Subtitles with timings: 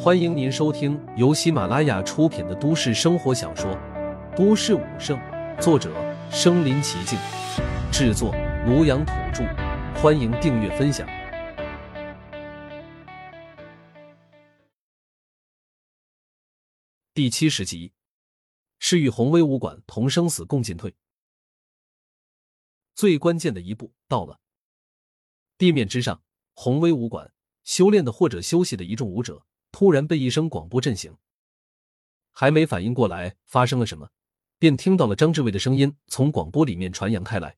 [0.00, 3.70] 欢迎您收听由喜马拉雅出品的都市生活小说
[4.36, 5.18] 《都市武圣》，
[5.60, 5.92] 作者：
[6.30, 7.18] 身临其境，
[7.92, 8.32] 制作：
[8.66, 9.44] 庐阳土著。
[10.00, 11.06] 欢迎订阅分享。
[17.12, 17.92] 第七十集，
[18.78, 20.94] 是与宏威武馆同生死共进退。
[22.94, 24.40] 最关键的一步到了。
[25.58, 26.22] 地面之上，
[26.54, 27.32] 宏威武馆
[27.64, 29.44] 修炼的或者休息的一众武者。
[29.70, 31.16] 突然被一声广播震醒，
[32.32, 34.10] 还没反应过来发生了什么，
[34.58, 37.56] 便听到了张志伟的声音从广播里面传扬开来：“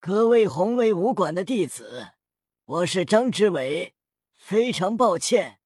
[0.00, 2.12] 各位宏威武馆的弟子，
[2.64, 3.94] 我是张志伟，
[4.34, 5.60] 非常抱歉，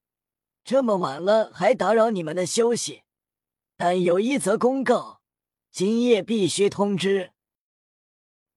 [0.65, 3.03] 这么晚了还打扰你们的休息，
[3.77, 5.21] 但有一则公告，
[5.71, 7.33] 今夜必须通知。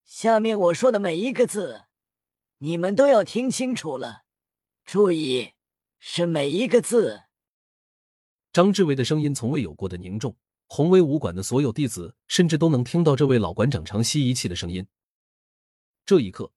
[0.04, 1.84] 下面我说的每一个字，
[2.58, 4.24] 你们都要听清楚了，
[4.86, 5.54] 注意。”
[6.04, 7.22] 是每一个字。
[8.52, 10.36] 张志伟的声音从未有过的凝重，
[10.66, 14.88] 宏威武馆的所有弟子甚至都能听到这位老馆长长吸一气的声音。
[16.04, 16.52] 这一刻，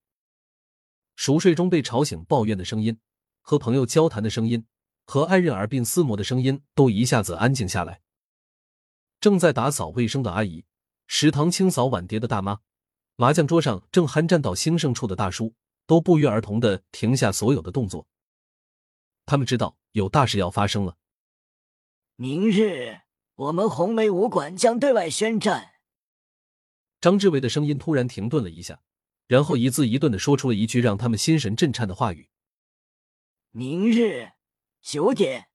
[1.15, 2.99] 熟睡中被吵醒抱怨的声音，
[3.43, 4.65] 和朋友交谈的声音，
[5.05, 8.01] 和爱人耳鬓厮磨的声音，都一下子安静下来。
[9.21, 10.65] 正在打扫卫生的阿姨，
[11.07, 12.61] 食堂清扫碗碟的大妈，
[13.17, 15.55] 麻将桌上正酣战到兴盛处的大叔，
[15.87, 18.09] 都不约而同的停下所有的动作。
[19.27, 20.97] 他们知道有大事要发生了。
[22.17, 23.01] 明日
[23.35, 25.73] 我们红梅武馆将对外宣战。
[27.01, 28.83] 张志伟的声音突然停顿了一下，
[29.27, 32.31] 然后一字一顿的说出了一句让他们心神震颤的话语
[33.53, 34.33] ：“明日
[34.81, 35.49] 九点，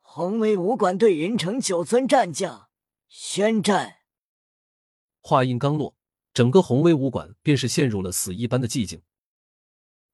[0.00, 2.68] 红梅武馆对云城九尊战将
[3.08, 3.96] 宣战。”
[5.22, 5.96] 话音刚落，
[6.32, 9.02] 整个红威武馆便是陷入了死一般的寂静。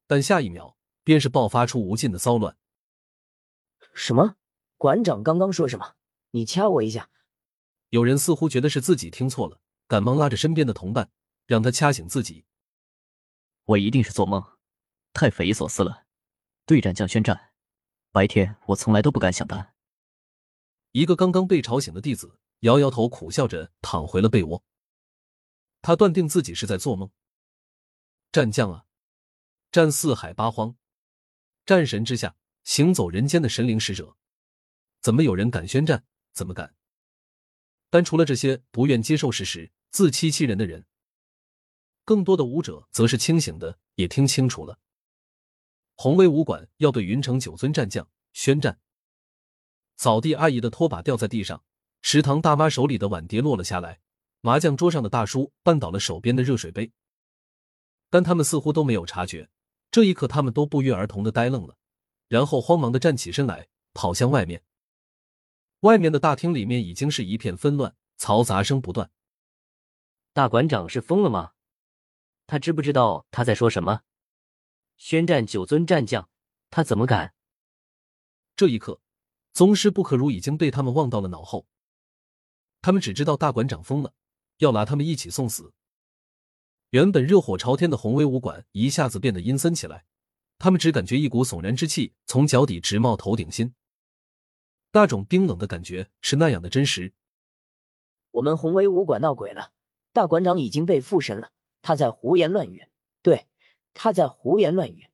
[0.07, 2.57] 但下一秒，便是爆发出无尽的骚乱。
[3.93, 4.37] 什么？
[4.77, 5.95] 馆长刚刚说什么？
[6.31, 7.11] 你掐我一下！
[7.91, 11.11] 有人似乎觉得是自己听错了，赶忙拉着身边的同伴，
[11.47, 12.47] 让他掐醒自己。
[13.64, 14.42] 我一定是做梦，
[15.13, 16.07] 太匪夷所思了。
[16.64, 17.53] 对战将宣战，
[18.11, 19.75] 白天我从来都不敢想的。
[20.92, 24.64] 一个刚刚被吵醒的弟子摇摇头，苦笑着躺回了被窝。
[25.83, 27.11] 他断定自己是在做梦。
[28.33, 28.86] 战将啊，
[29.70, 30.77] 战四海八荒，
[31.67, 32.35] 战神之下。
[32.64, 34.17] 行走人间的神灵使者，
[35.00, 36.05] 怎么有人敢宣战？
[36.33, 36.74] 怎么敢？
[37.90, 40.86] 但除了这些不愿接受事实、自欺欺人的人，
[42.05, 44.78] 更多的武者则是清醒的，也听清楚了。
[45.95, 48.80] 红威武馆要对云城九尊战将宣战。
[49.96, 51.62] 扫地阿姨的拖把掉在地上，
[52.00, 54.00] 食堂大妈手里的碗碟落了下来，
[54.40, 56.92] 麻将桌上的大叔绊倒了手边的热水杯。
[58.08, 59.50] 但他们似乎都没有察觉，
[59.90, 61.77] 这一刻，他们都不约而同的呆愣了。
[62.33, 64.65] 然后慌忙的站起身来，跑向外面。
[65.81, 69.11] 外面的大厅里面已经是一片纷乱，嘈杂声不断。
[70.33, 71.53] 大馆长是疯了吗？
[72.47, 74.01] 他知不知道他在说什么？
[74.97, 76.31] 宣战九尊战将，
[76.71, 77.35] 他怎么敢？
[78.57, 79.03] 这一刻，
[79.53, 81.67] 宗师不可如已经被他们忘到了脑后。
[82.81, 84.15] 他们只知道大馆长疯了，
[84.57, 85.75] 要拿他们一起送死。
[86.89, 90.07] 原本热火朝天的红威武馆一下子变得阴森起来。
[90.62, 93.74] 他们只感觉一股悚然之气从脚底直冒头顶心，
[94.92, 97.14] 那种冰冷的感觉是那样的真实。
[98.30, 99.73] 我们宏威武馆闹鬼了，
[100.12, 101.50] 大馆长已经被附身了，
[101.83, 102.86] 他在胡言乱语。
[103.23, 103.48] 对，
[103.92, 105.08] 他在胡言乱语。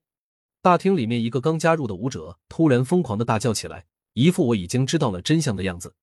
[0.60, 5.94] 大厅里面，一个刚加入的武者突然疯狂的大叫起来，一副我已经知道了真相的样子。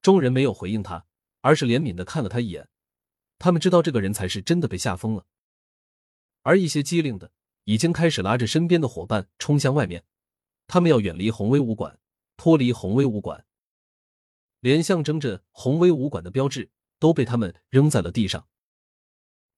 [0.00, 1.06] 众人没有回应他，
[1.40, 2.68] 而是怜悯的看了他一眼。
[3.40, 5.26] 他们知道这个人才是真的被吓疯了，
[6.42, 7.32] 而一些机灵的。
[7.68, 10.02] 已经开始拉着身边的伙伴冲向外面，
[10.66, 12.00] 他们要远离红威武馆，
[12.38, 13.44] 脱离红威武馆。
[14.60, 18.48] 连象征着红威武馆的标志都被他们扔在了地上。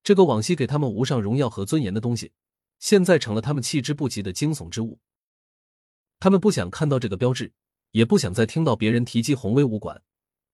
[0.03, 2.32] 这个往昔给他们无上荣耀和尊严的东西，
[2.81, 4.98] 现在成了他们弃之不及的惊悚之物。
[6.18, 7.53] 他们不想看到这个标志，
[7.92, 10.03] 也不想再听到别人提及红威武馆。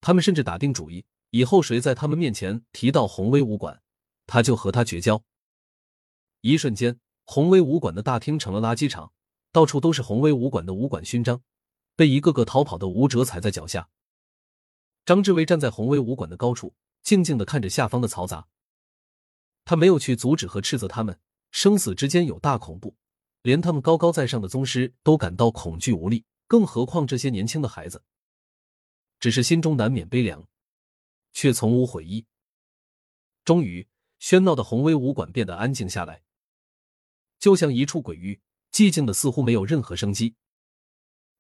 [0.03, 3.81] 他们甚至打定主意，以后谁在他们面前提到红威武馆，
[4.27, 5.25] 他就和他绝交。
[6.43, 7.01] 一瞬间。
[7.27, 9.13] 宏威武馆的大厅成了垃圾场，
[9.51, 11.43] 到处都是宏威武馆的武馆勋章，
[11.97, 13.91] 被一个个逃跑的武者踩在脚下。
[15.05, 18.47] 张志伟站在宏威武馆的高处，静静的看着下方的嘈杂。
[19.65, 21.19] 他没有去阻止和斥责他们，
[21.51, 22.97] 生死之间有大恐怖，
[23.43, 28.05] 连他们高高在上的宗师都感到恐惧无力，更何况这些年轻的孩子。
[29.19, 30.47] 只是心中难免悲凉，
[31.33, 32.25] 却从无悔意。
[33.45, 33.89] 终于，
[34.21, 36.23] 喧闹的宏威武馆变得安静下来。
[37.39, 38.41] 就像一处鬼域，
[38.73, 40.35] 寂静的似乎没有任何生机。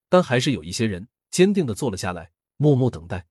[0.09, 3.27] 但还是有一些人坚定的坐了下来，默默等待。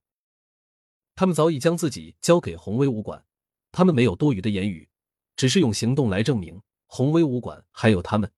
[1.14, 3.24] 他们早已将自己交给宏威武馆，
[3.72, 4.88] 他们没有多余的言语，
[5.34, 8.30] 只是用行动来证明宏威武馆还有他们。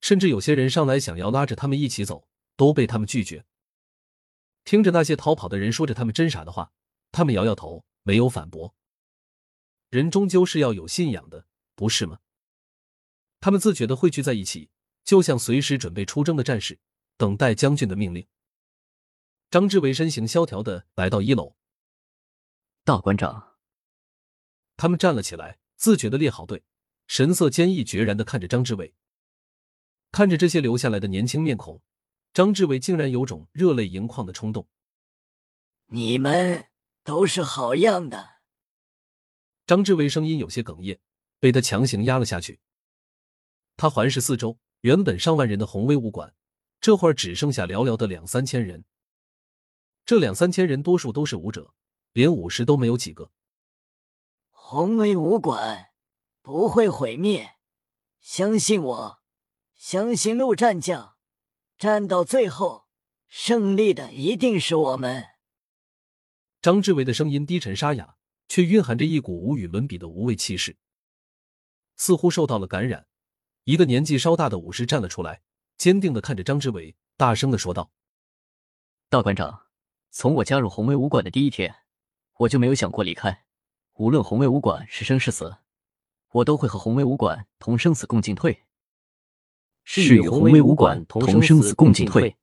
[0.00, 3.44] 甚至有些人上来想要拉着他们一起走，都被他们拒绝。
[4.64, 6.72] 听着那些逃跑的人说着他们真傻的话，
[7.10, 8.74] 他们摇摇头，没有反驳。
[9.90, 12.20] 人终究是要有信仰的，不是吗？
[13.46, 14.70] 他们自觉的汇聚在一起，
[15.04, 16.80] 就像随时准备出征的战士，
[17.16, 18.26] 等待将军的命令。
[19.52, 21.54] 张志伟身形萧条的来到一楼，
[22.82, 23.54] 大馆长。
[24.76, 26.64] 他们站了起来，自觉的列好队，
[27.06, 28.96] 神色坚毅决然的看着张志伟。
[30.10, 31.80] 看着这些留下来的年轻面孔，
[32.34, 34.66] 张志伟竟然有种热泪盈眶的冲动。
[35.86, 36.66] 你们
[37.04, 38.40] 都是好样的。
[39.68, 40.98] 张志伟声音有些哽咽，
[41.38, 42.58] 被他强行压了下去。
[43.76, 46.34] 他环视四周，原本上万人的宏威武馆，
[46.80, 48.84] 这会儿只剩下寥寥的两三千人。
[50.04, 51.74] 这两三千人多数都是武者，
[52.12, 53.30] 连武士都没有几个。
[54.50, 55.88] 宏威武馆
[56.40, 57.56] 不会毁灭，
[58.20, 59.18] 相信我，
[59.74, 61.16] 相信陆战将，
[61.76, 62.86] 战到最后，
[63.28, 65.24] 胜利的一定是我们。
[66.62, 68.16] 张志伟的声音低沉沙哑，
[68.48, 70.78] 却蕴含着一股无与伦比的无畏气势，
[71.96, 73.06] 似乎受到了感染。
[73.66, 75.42] 一个年纪稍大的武士站了出来，
[75.76, 77.90] 坚定的看着张之伟，大声的说道
[79.10, 79.64] ：“大馆长。”
[80.12, 81.74] 从我加入红威武馆的第一天，
[82.38, 83.44] 我就没有想过离开。
[83.94, 85.56] 无论红威武馆是生是死，
[86.30, 88.62] 我都会和红威武馆同生死共进退。
[89.82, 92.36] 是与红威武馆同生死共进退。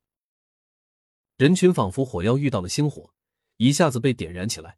[1.37, 3.13] 人群仿佛火药遇到了星火，
[3.55, 4.77] 一下子被点燃起来。